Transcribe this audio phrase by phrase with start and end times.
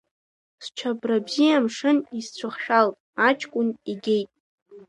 [0.65, 2.95] Счабра бзиа амшын исцәыхшәалт,
[3.27, 4.29] аҷкәын игеит.